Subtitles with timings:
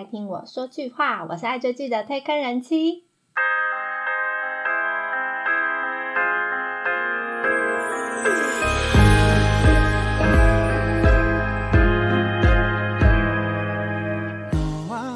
[0.00, 3.04] 来听我说句话，我是爱追剧的推坑人妻。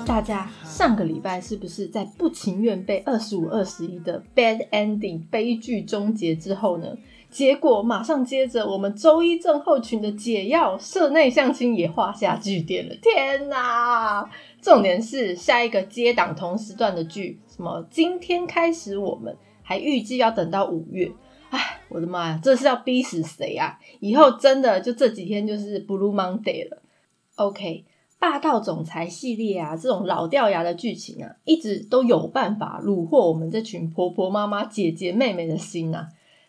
[0.07, 6.95] 大家上个礼拜是不是在不情愿被二十五二十一的 bad ending 悲剧终结之后呢？
[7.35, 12.95] 结果马上接着，我们周一症候群的解药社内相亲也画下句点了。
[13.03, 14.25] 天哪！
[14.63, 21.11] 重点是下一个接档同时段的剧，什么今天开始我们还预计要等到五月。
[21.51, 23.81] 哎，我的妈呀，这是要逼死谁啊？
[23.99, 26.83] 以后真的就这几天就是 Blue Monday 了。
[27.35, 27.85] OK，
[28.21, 36.07] 霸道总裁系列啊，这种老掉牙的剧情啊，一直都有办法虏获我们这群婆婆妈妈、姐姐妹妹的心呐。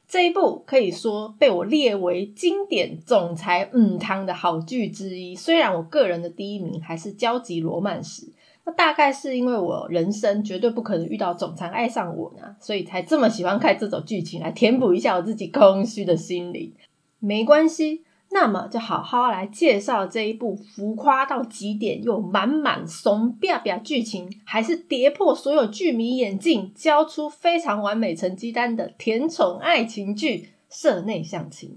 [0.08, 5.36] 这一部可以说被我列为经典总裁嗯汤的好剧之一。
[5.36, 8.26] 虽然我个人的第一名还是《焦急罗曼史》，
[8.66, 16.74] 那大概是因为我人生绝对不可能遇到总裁爱上我呢，所以才这么喜欢看这种剧情来填补一下我自己空虚的心灵。
[17.20, 18.04] 没关系。
[18.38, 30.38] 那么就好好来介绍这一部浮夸到极点又满满怂吧吧剧情，还是跌破所有剧迷眼镜，交出非常完美成绩单的甜宠爱情剧
[30.70, 31.70] 《社内相亲》。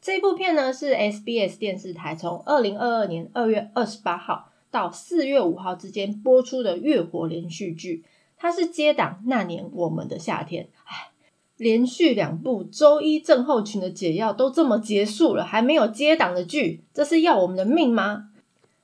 [0.00, 8.04] 这部片呢是 SBS 电视台从二零二二年二月二十八号到四月五号之间播出的月活连续剧，
[8.38, 10.70] 它是接档那年我们的夏天。
[10.86, 11.10] 唉。
[11.56, 18.28] 连续两部周一症候群的解药都这么结束了，还没有接档的剧，这是要我们的命吗？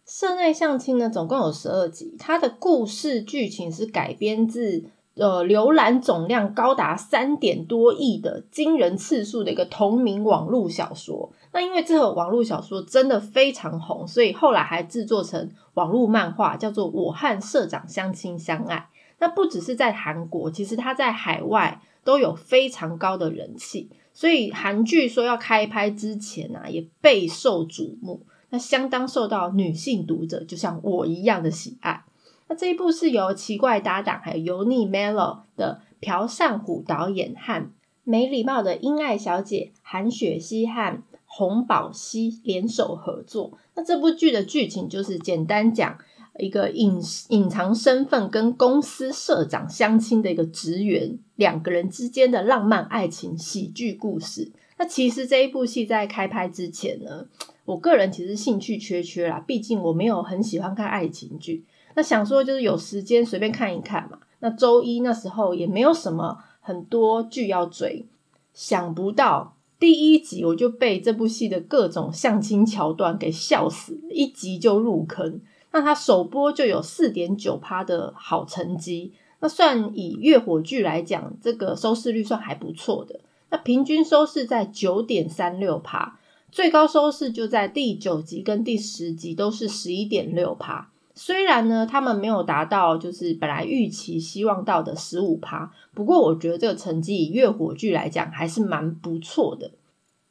[0.07, 11.31] 社内相亲呢，总共有十二集，它的故事剧情是改编自呃浏览总量高达三点多亿的惊人次数的一个同名网络小说。
[11.53, 18.77] 那因为这个网络小说真的非常红，所以后来还制作成网络漫画，叫做《我和社长相亲相爱》。
[19.19, 21.81] 那不只是在韩国，其实它在海外。
[22.05, 28.27] 都有非常高的人气，所以韩剧说要开拍之前啊，也备受瞩目。
[28.51, 32.05] 那相当受到女性读者，就像我一样的喜爱。
[32.49, 37.71] 那这一部是由奇怪搭档还有油腻 Melo 的朴善虎导演和
[38.05, 43.57] 没礼貌的英爱小姐韩雪熙和洪宝熙联手合作。
[43.75, 45.99] 那这部剧的剧情就是简单讲。
[46.39, 54.51] 一个隐隐藏身份跟公司社长相亲的一个职员，两个人之间的浪漫爱情喜剧故事。
[54.79, 57.27] 那其实这一部戏在开拍之前呢，
[57.65, 61.65] 我个人其实兴趣缺缺啦，毕竟我没有很喜欢看爱情剧。
[61.95, 64.19] 那想说就是有时间随便看一看嘛。
[64.41, 68.07] 那周一那时候也没有什么很多剧要追，
[68.55, 75.41] 想不到第一集我就被这部戏的各种相亲桥段给笑死，一集就入坑。
[75.73, 83.21] 那它首播就有四点九趴的好成绩，那算以月火剧来讲，这个收视率算还不错的。
[83.51, 86.19] 那平均收视在九点三六趴，
[86.51, 90.91] 最高收视就在第九集跟第十集都是十一点六趴。
[91.15, 99.71] 虽然呢，他们没有达到就是本来预期希望到的十五趴，不过我觉得这个成绩以月火剧来讲还是蛮不错的。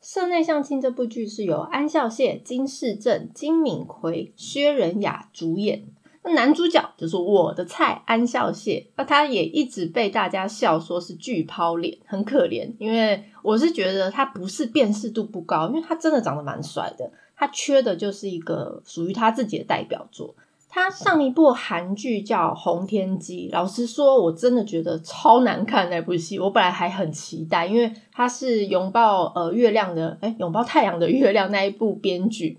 [0.01, 5.83] 社内相亲这部剧是由安孝燮、金世正、金敏奎、薛仁雅主演。
[6.23, 12.71] 那男主角就是我的菜安孝燮，那他也一直被大家笑说是巨抛脸，很可怜。
[12.79, 20.35] 因为我是觉得他不是辨识度不高，因为他真的长得蛮帅的，他缺的就是一个属于他自己的代表作。
[20.73, 26.39] 他上一部韩剧叫《红天机》，老实说，我真的觉得超难看那部戏。
[26.39, 32.57] 我本来还很期待，因为他是拥抱呃月亮的，哎，拥抱太阳的 月亮那一部编剧。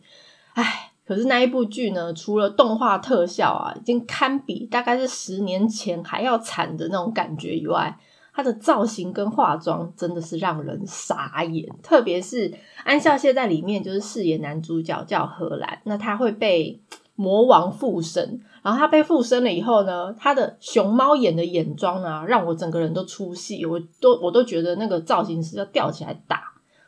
[0.52, 7.98] 哎，可是那一部剧呢，除了动画特效啊，已经堪比大概是十年前还要惨的那种感觉以外，
[8.34, 11.66] 他的造型跟化妆真的是让人傻眼。
[11.82, 12.52] 特别是
[12.84, 16.78] 安孝燮在里面就是饰演男主角叫荷兰，那他会被。
[17.14, 26.44] 魔王附身，然后他被附身了以后呢，他的熊猫眼的眼妆啊，让我整个人都出戏，我都我都觉得那个造型师要吊起来打。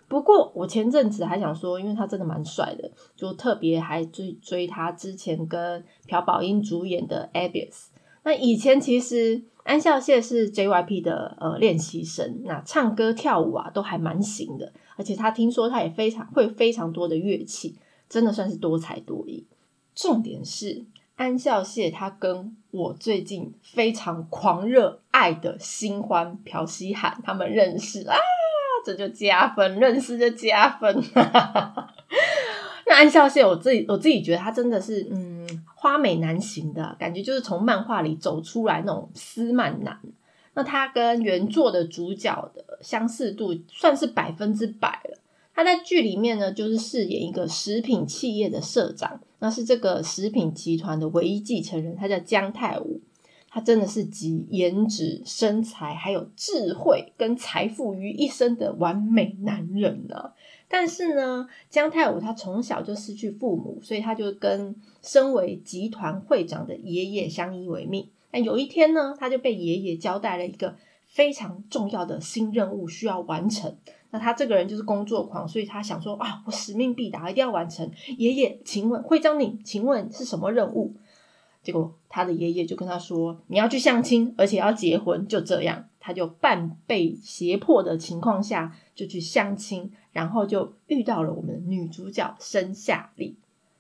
[0.06, 7.72] 不过我前阵子还想说，因为他真的蛮帅的，就特别还追追他之前跟朴宝英主演的《Abyss》。
[8.22, 17.76] 那以前其实安孝燮是 JYP 的呃练习生，那唱歌跳舞啊都还蛮行的，而且他听说他也非常会非常多的乐器，
[18.08, 19.46] 真的算是多才多艺。
[19.94, 20.84] 重点是
[21.16, 28.16] 安孝燮，他跟我最近非常狂热爱的新欢朴熙涵他们认识啊，
[28.84, 31.02] 这就加分，认识就加分。
[32.86, 39.98] 那安孝燮，我自己我自己觉得他真的是，嗯，花美男型的感觉，就是从漫画里走出来那种斯曼男。
[40.56, 45.18] 那他跟原作的主角的相似度算是百分之百了。
[45.54, 53.00] 他在剧里面呢，就是饰演一个食品企业的社长，那是这个食品集团的唯一继承人，他叫姜泰武。
[53.48, 60.32] 他真的是集颜值、身材还有智慧跟财富于一身的完美男人呢。
[60.66, 68.08] 但是呢，姜泰武他从小就失去父母，所以他就跟身为集团会长的爷爷相依为命。
[68.32, 70.74] 但有一天呢，他就被爷爷交代了一个
[71.04, 73.76] 非常重要的新任务需要完成。
[74.14, 77.90] 那他这个人就是工作狂，所以他想说啊，我使命必达，一定要完成。
[78.16, 80.94] 爷爷，请问会长你，请问是什么任务？
[81.64, 85.26] 结果他的爷爷就跟他说，你要去相亲，而且要结婚。
[85.26, 93.36] 就这样，他就半被胁迫的情况下就去相亲，然后就遇到了我们女主角申夏丽。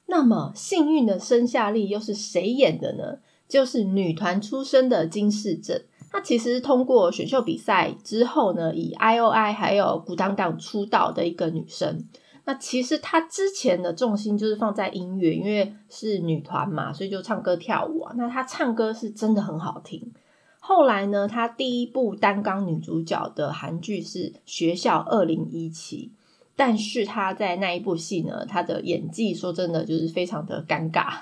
[0.06, 3.20] 那么幸运的申夏丽又是谁演的呢？
[3.46, 5.80] 就是女团出身的金世正，
[6.14, 12.06] 她其实通过选秀比赛之后呢，以 I O I 还有古当当出道的一个女生。
[12.44, 18.14] 那其实她之前的重心就是放在音乐，因为是女团嘛，所以就唱歌跳舞啊。
[18.16, 20.12] 那她唱歌是真的很好听。
[20.60, 26.12] 后来呢，她第一部担纲女主角的韩剧是《学校二零一七》。
[26.54, 31.14] 但是她在那一部戏呢，她的演技说真的就是非常的尴尬，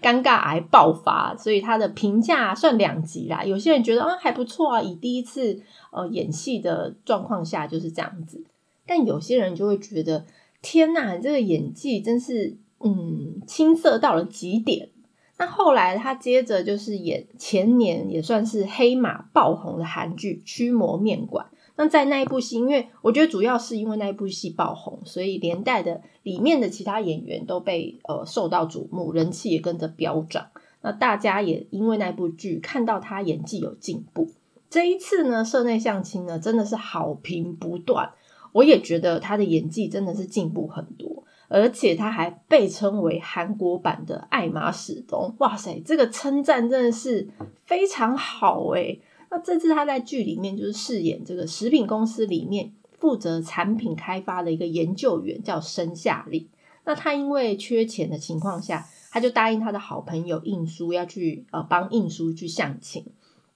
[0.00, 3.44] 尴尬癌爆发，所以他的评价算两极啦。
[3.44, 5.60] 有些人觉得啊还不错啊，以第一次
[5.90, 8.44] 呃演戏的状况下就是这样子，
[8.86, 10.26] 但有些人就会觉得
[10.62, 14.88] 天呐，这个演技真是嗯青涩到了极点。
[15.36, 21.46] 那后来他接着就是演前年也算是黑马爆红的韩剧《驱魔面馆》。
[21.76, 30.46] 那在那一部戏，因为我觉得主要是因为那一部戏爆红，所以连带的里面的其他演员都被呃受到瞩目，人气也跟着飙涨。
[30.82, 34.30] 那大家也因为那部剧看到他演技有进步。
[34.70, 38.10] 这一次呢，社内相亲呢真的是好评不断，
[38.52, 45.34] 我也觉得他的演技真的是进步很多，而且他还被称为韩国版的艾玛史东。
[45.38, 47.28] 哇塞，这个称赞真的是
[47.64, 49.00] 非常好诶
[49.30, 56.48] 那这次他在剧里面就是饰演这个食品公司里面负责产品开发的一个研究员，叫申夏丽。
[56.84, 63.06] 那他因为缺钱的情况下，他就答应他的好朋友印叔要去呃帮印叔去相亲。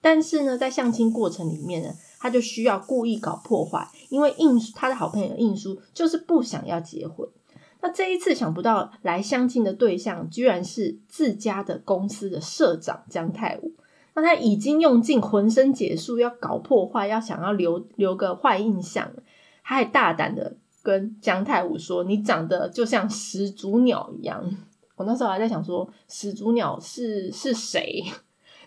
[0.01, 7.29] 但是呢，在相亲过程里面呢，他就需要故意搞破坏，因为印他的好朋友印叔就是不想要结婚。
[7.81, 13.73] 那这一次想不到来相亲的对象居然是自家的公司的社长姜泰武。
[14.21, 19.11] 那他已经用尽浑身解数要搞破坏，要想要留留个坏印象，
[19.63, 24.45] 他还大胆的跟姜太武说：“你长得就像始祖鸟一样。
[24.97, 28.05] ”我那时候还在想说，始祖鸟是是谁？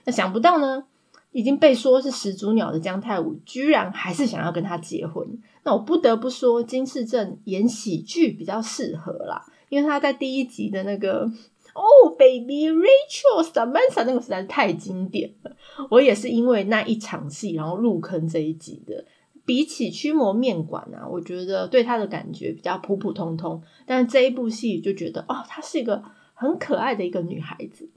[0.06, 0.86] 那想不到呢，
[1.32, 5.28] 已经被说是始祖鸟的姜太武，居然还是想要跟他结婚。
[5.64, 11.30] 那我不得不说，金世正演喜剧比较适合啦，因为他在第一集的那个。
[11.74, 15.56] 哦，Baby Rachel Samantha 那个实在是太经典了。
[15.90, 19.06] 我也是因为那一场戏，然后入坑这一集的。
[19.44, 23.62] 比起驱魔面馆啊，我觉得对他的感觉比较普普通通。
[23.86, 26.04] 但是这一部戏就觉得，哦，她是一个
[26.36, 27.90] 很可爱的一个女孩子。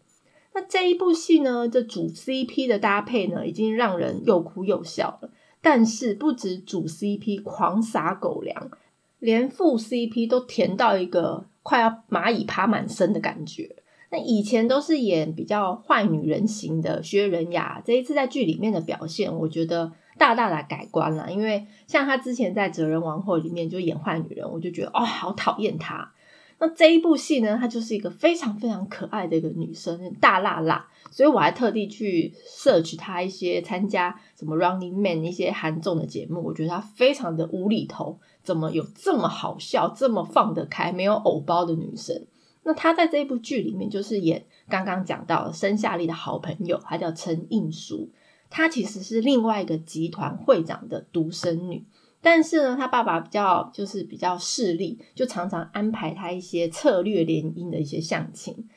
[0.54, 5.30] 那这一部戏呢，这主 CP 的搭配呢，已经让人又哭又笑了。
[5.60, 8.70] 但是不止主 CP 狂撒狗粮，
[9.18, 11.46] 连副 CP 都甜到一个。
[11.64, 13.75] 快要蚂蚁爬满身的感觉。
[14.11, 21.33] 那以前都是演比较坏女人型的薛仁雅，这一次在剧里面的表现，我觉得大大的改观了。
[21.33, 26.12] 因为像她之前在《哲人王后》里面就演坏女人，我就觉得哦，好讨厌她。
[26.61, 30.87] 那这一部戏呢，她就是一个非常非常可爱的一个女生，大辣辣。
[31.11, 38.21] 所以我还特地去 search 她一些参加什么 Running Man 一些韩综的节目，我觉得她非常的无厘头。
[38.44, 42.26] 怎么有这么好笑、这么放得开、没有偶包的女生？
[42.62, 48.10] 那她在这部剧里面就是演刚刚讲到申夏丽的好朋友，她叫陈映淑。
[48.50, 51.84] 她其实是另外一个集团会长的独生女，
[52.20, 58.68] 但是呢，她爸爸比较就是比较势利，就常常安排她一些策略联姻的一些相亲。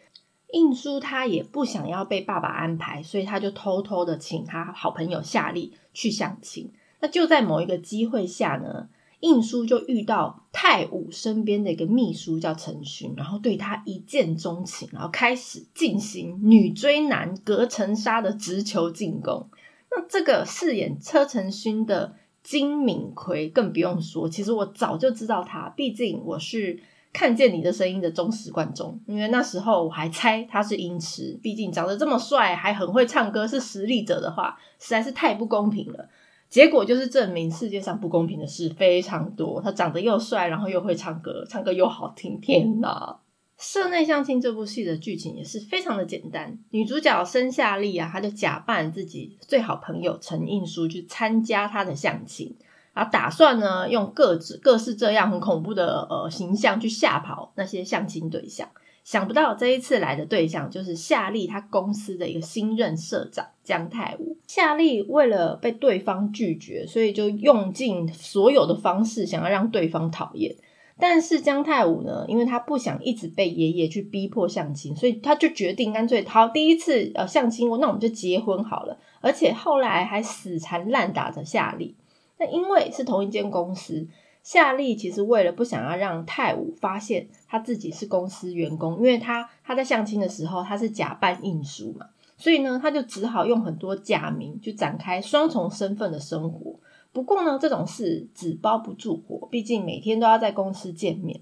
[0.53, 6.71] 映淑她也不想要被爸爸安排，所以她就偷偷的请她好朋友夏丽去相亲。
[6.99, 8.89] 那就在某一个机会下呢？
[9.19, 19.49] 印书就遇到太武身边的一个秘书叫陈勋，然后对他一见钟情，然后开始进行女追男隔层纱的直球进攻。
[19.89, 26.79] 那这个饰演车承勋的金敏奎更不用说，其实我早就知道他，毕竟我是
[27.11, 36.07] 看见你的声音的忠实观众，因为那时候我还猜他是音痴，毕竟长得这么帅，还很会唱歌，是实力者的话，实在是太不公平了。
[36.49, 39.61] 结果就是证明世界上不公平的事非常多。
[39.61, 43.17] 他长得又帅，然后又会唱歌，唱歌又好听，天哪！
[43.57, 52.55] 社内相亲这部戏的剧情也是非常的简单，女主角申夏丽啊，她就假扮自己最好朋友陈印书去参加她的相亲，
[52.93, 58.69] 然后打算呢用各自各式这样很恐怖的呃形象去吓跑那些相亲对象。
[59.07, 64.35] 想不到这一次来的对象就是夏丽她公司的一个新任社长姜太武。
[64.47, 70.53] 夏丽为了被对方拒绝，所以就用尽所有的方式想要让对方讨厌。
[70.99, 78.99] 但是姜太武呢，因为他不想一直被爷爷去逼迫相亲，所以他就决定干脆好第一次呃相亲，那我们就结婚好了。
[79.21, 81.95] 而且后来还死缠烂打着夏丽。
[82.37, 84.05] 那因为是同一间公司，
[84.47, 92.05] 夏丽其实为了不想要让泰武发现他自己是公司员工，因为他他在相亲的时候他是假扮印书嘛，
[92.37, 96.79] 所以呢他就只好用很多假名去展开双重身份的生活。
[97.11, 101.41] 不过呢，这种事纸包不住火，毕竟每天都要在公司见面。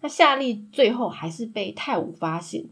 [0.00, 2.66] 那夏丽最后还是被泰武发现，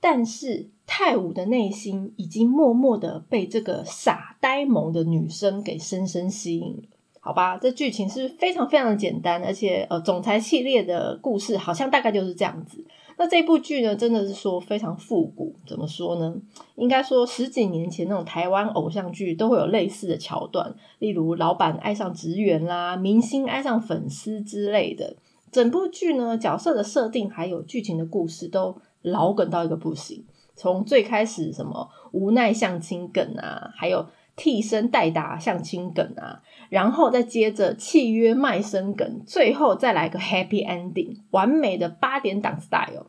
[0.00, 6.82] 但是泰武的内心已经默默的被这个傻呆萌的女生给深深吸引。
[7.24, 12.84] 好吧，这剧情是非常非常的简单，而且呃，总裁系列的故事好像大概就是这样子。
[13.16, 15.54] 那这部剧呢，真的是说非常复古。
[15.64, 16.34] 怎么说呢？
[16.74, 25.14] 应该说十几年前那种台湾偶像剧都会有类似的桥段，例如老板爱上职员啦，明星爱上粉丝之类的。
[25.52, 30.24] 整部剧呢，角色的设定还有剧情的故事都老梗到一个不行。
[30.56, 34.04] 从最开始什么无奈相亲梗啊，还有
[34.36, 36.42] 替身代打相亲梗啊。
[36.68, 43.06] 然后再接着契约卖身梗，最后再来个 happy ending，完美的八点档 style。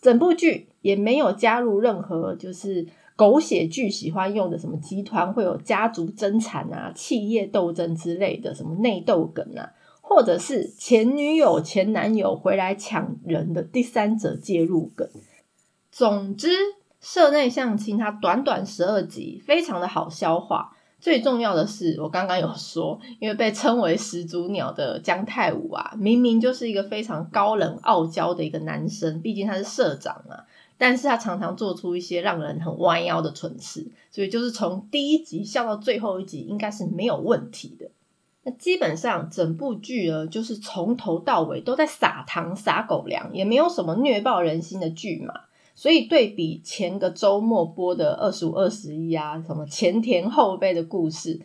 [0.00, 2.86] 整部剧也没有加入任何就是
[3.16, 15.06] 狗血剧喜欢用的什么集团会有家族争产啊、企业斗争之类的什么内斗梗啊，或者是前女友前男友回来抢人的第三者介入梗。
[15.90, 16.48] 总之，
[17.00, 20.76] 社内相亲它短短十二集，非常的好消化。
[21.00, 30.44] 最重要的是，我刚刚有说，因为被称为始祖鸟的姜太武啊，明明就是一个非常高冷傲娇的一个男生，毕竟他是社长嘛，
[30.76, 37.90] 但是他常常做出一些让人很弯腰的蠢事，所以就是从第一集笑到最后一集，应该是没有问题的。
[38.42, 45.32] 那基本上整部剧呢，就是从头到尾都在撒糖撒狗粮，也没有什么虐爆人心的剧嘛。
[45.80, 51.38] 所以对比前个周末播的二十五二十一啊，什么前田后辈的故事，《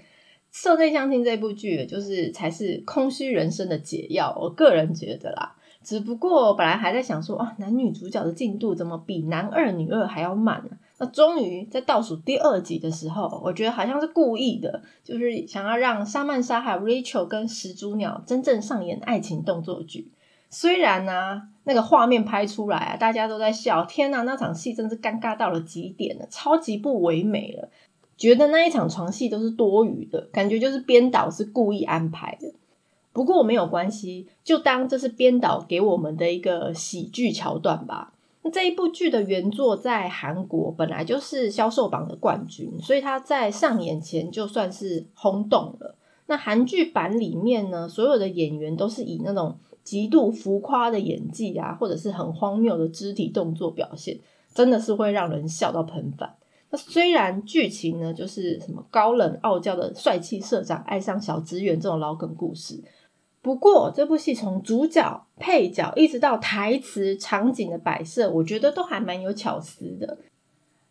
[0.51, 4.38] 社内相亲》这部剧就是才是空虚人生的解药。
[4.38, 10.77] 我个人觉得啦，只不过本来还在想说啊，男女主角的进度怎么比男二女二还要慢呢？
[10.98, 20.12] 那终于在倒数第二集的时候，我觉得好像是故意的，就是想要让沙曼莎还有 Rachel 跟始祖鸟真正上演爱情动作剧。
[20.50, 27.69] 虽然呢，那个画面拍出来啊，大家都在笑，天哪，那场戏真是尴尬到了极点了，超级不唯美了，
[28.15, 32.53] 觉得那一场床戏都是多余的，感觉就是编导是故意安排的。
[33.12, 38.13] 不过没有关系，就当这是编导给我们的一个喜剧桥段吧。
[38.43, 45.95] 那这一部剧的原作在韩国本来就是销售榜的冠军，所以它在上演前就算是轰动了。
[46.27, 49.57] 那韩剧版里面呢，所有的演员都是以那种。
[49.86, 54.20] 极度浮夸的演技啊，或者是很荒谬的肢体动作表现，
[54.54, 56.36] 真的是会让人笑到喷饭。
[56.72, 62.84] 那虽然剧情呢，就是什么高冷傲娇的帅气社长爱上小职员这种老梗故事，
[63.42, 70.18] 不过这部戏从主角、配角一直到台词、场景的摆设，我觉得都还蛮有巧思的。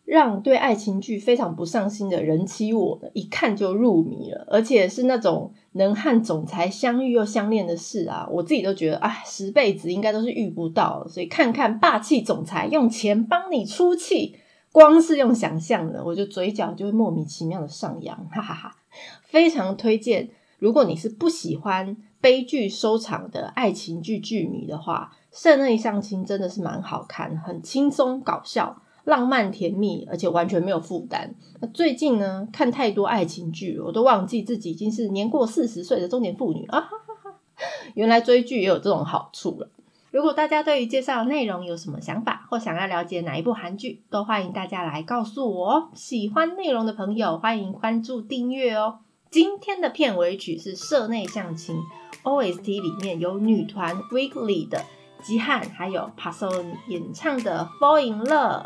[0.05, 11.07] 让对爱情剧非常不上心的人妻我，一看就入迷了，而且是那种能和总裁相遇又相恋的事啊，我自己都觉得，哎，十辈子应该都是遇不到。
[11.09, 14.37] 所以看看霸气总裁用钱帮你出气，
[14.73, 18.77] 光是用想象的，我就嘴角就会莫名其妙的上扬，哈哈哈！
[19.23, 28.83] 非常推荐，如果你是不喜欢悲剧收场的爱情剧剧迷的话，《圣内相亲》真的是蛮好看，很轻松搞笑。
[29.05, 31.35] 浪漫甜蜜，而且完全没有负担。
[31.61, 36.89] 那最近呢，看太多爱情剧，我都忘记自己已经是年过四十岁的中年妇女啊！
[37.95, 39.69] 原来追剧也有这种好处了。
[40.11, 45.89] 如果大家对于介绍内容有什么想法，或想要了解哪一部韩剧，都欢迎大家来告诉我哦。
[45.95, 49.01] 喜欢内容的朋友，欢迎关注订阅哦。
[49.31, 51.77] 今天的片尾曲是《社内相亲》
[52.23, 54.83] ，OST 里面有女团 Weekly 的。
[55.21, 58.63] 基汉还有 p a s o 演唱的《Fall in Love》。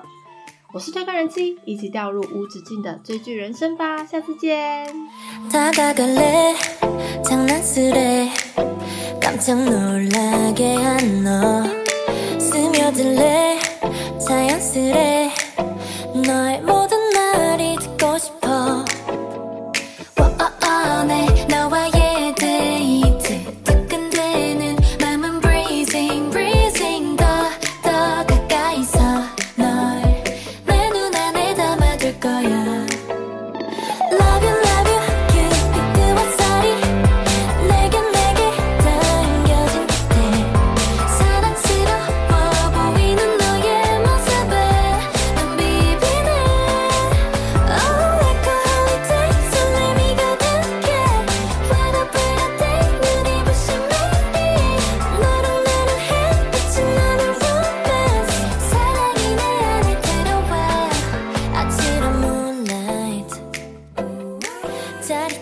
[0.70, 4.04] 我是推高人妻，一起掉入无止境的追剧人生吧！
[4.04, 4.86] 下次见。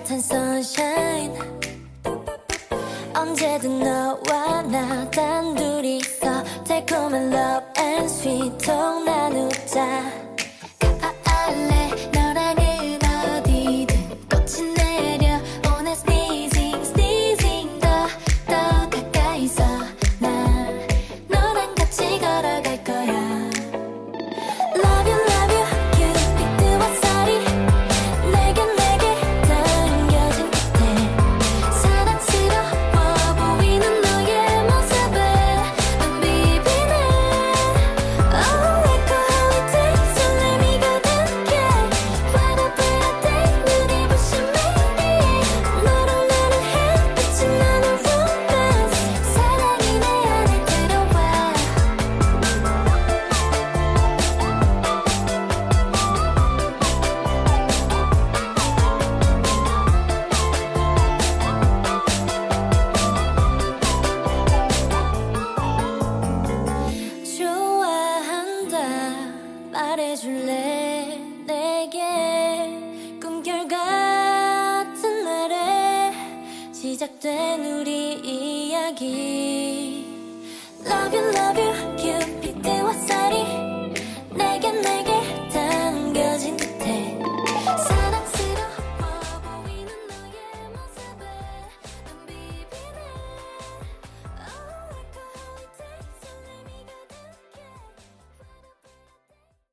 [0.05, 0.21] 시작된
[5.79, 7.65] 우리 이야기 Love
[69.96, 71.18] 말해줄래?
[71.46, 76.12] 내게 꿈결 같은 날에
[76.72, 79.55] 시작된 우리 이야기.